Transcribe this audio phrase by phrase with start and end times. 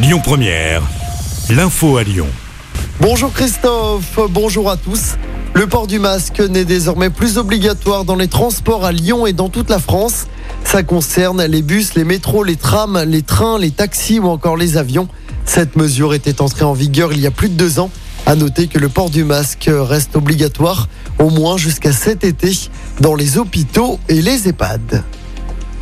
[0.00, 0.82] Lyon Première,
[1.50, 2.28] l'info à Lyon.
[3.00, 5.16] Bonjour Christophe, bonjour à tous.
[5.54, 9.48] Le port du masque n'est désormais plus obligatoire dans les transports à Lyon et dans
[9.48, 10.28] toute la France.
[10.62, 14.76] Ça concerne les bus, les métros, les trams, les trains, les taxis ou encore les
[14.76, 15.08] avions.
[15.44, 17.90] Cette mesure était entrée en vigueur il y a plus de deux ans.
[18.24, 20.88] À noter que le port du masque reste obligatoire
[21.18, 22.52] au moins jusqu'à cet été
[23.00, 25.02] dans les hôpitaux et les EHPAD.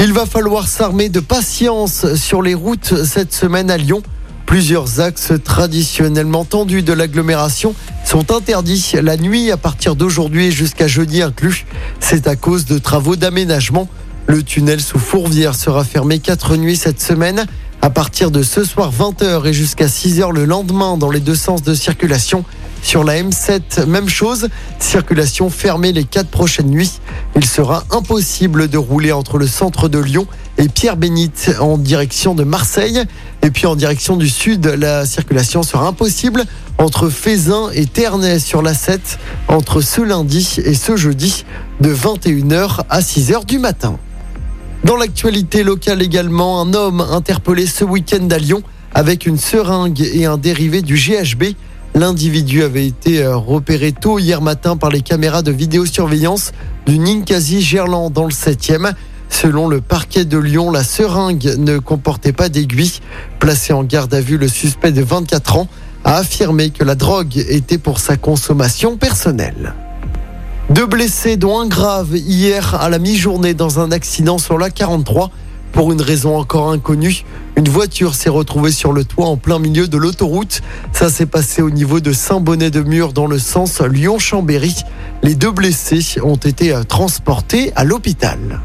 [0.00, 4.00] Il va falloir s'armer de patience sur les routes cette semaine à Lyon.
[4.46, 11.20] Plusieurs axes traditionnellement tendus de l'agglomération sont interdits la nuit à partir d'aujourd'hui jusqu'à jeudi
[11.20, 11.66] inclus.
[11.98, 13.88] C'est à cause de travaux d'aménagement.
[14.28, 17.46] Le tunnel sous Fourvière sera fermé quatre nuits cette semaine
[17.82, 21.62] à partir de ce soir 20h et jusqu'à 6h le lendemain dans les deux sens
[21.62, 22.44] de circulation.
[22.82, 27.00] Sur la M7, même chose, circulation fermée les quatre prochaines nuits.
[27.36, 32.44] Il sera impossible de rouler entre le centre de Lyon et Pierre-Bénite en direction de
[32.44, 33.02] Marseille.
[33.42, 36.44] Et puis en direction du sud, la circulation sera impossible
[36.78, 41.44] entre Fézin et Ternay sur la 7 entre ce lundi et ce jeudi
[41.80, 43.98] de 21h à 6h du matin.
[44.84, 48.62] Dans l'actualité locale également, un homme interpellé ce week-end à Lyon
[48.94, 51.54] avec une seringue et un dérivé du GHB.
[51.98, 56.52] L'individu avait été euh, repéré tôt hier matin par les caméras de vidéosurveillance
[56.86, 58.92] du Ninkasi Gerland dans le 7e.
[59.28, 63.00] Selon le parquet de Lyon, la seringue ne comportait pas d'aiguille.
[63.40, 65.68] Placé en garde à vue, le suspect de 24 ans
[66.04, 69.74] a affirmé que la drogue était pour sa consommation personnelle.
[70.70, 75.32] Deux blessés, dont un grave, hier à la mi-journée dans un accident sur la 43.
[75.72, 77.24] Pour une raison encore inconnue,
[77.58, 80.60] une voiture s'est retrouvée sur le toit en plein milieu de l'autoroute.
[80.92, 84.76] Ça s'est passé au niveau de Saint-Bonnet-de-Mur dans le sens Lyon-Chambéry.
[85.24, 88.60] Les deux blessés ont été euh, transportés à l'hôpital.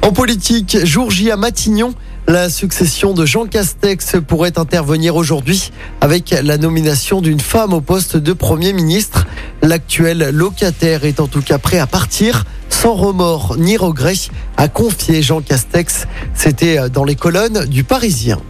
[0.00, 1.92] En politique, jour J à Matignon,
[2.26, 5.70] la succession de Jean Castex pourrait intervenir aujourd'hui
[6.00, 9.26] avec la nomination d'une femme au poste de Premier ministre.
[9.62, 12.44] L'actuel locataire est en tout cas prêt à partir
[12.80, 16.06] sans remords ni regrets, a confié Jean Castex.
[16.32, 18.40] C'était dans les colonnes du Parisien.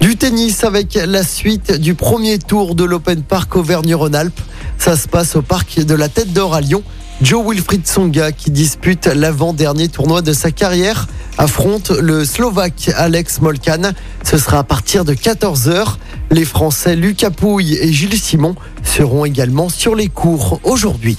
[0.00, 4.40] Du tennis avec la suite du premier tour de l'Open Park Auvergne-Rhône-Alpes.
[4.78, 6.82] Ça se passe au parc de la Tête d'Or à Lyon.
[7.20, 11.06] Joe Wilfried Songa, qui dispute l'avant-dernier tournoi de sa carrière,
[11.38, 13.92] affronte le Slovaque Alex Molkan.
[14.24, 15.96] Ce sera à partir de 14h.
[16.30, 21.18] Les Français Lucas Pouille et Gilles Simon seront également sur les cours aujourd'hui.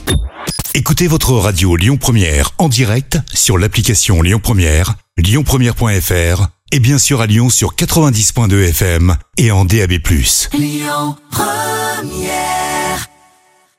[0.75, 7.21] Écoutez votre radio Lyon Première en direct sur l'application Lyon Première, lyonpremière.fr et bien sûr
[7.21, 9.91] à Lyon sur 90.2 FM et en DAB+.
[10.53, 12.62] Lyon Première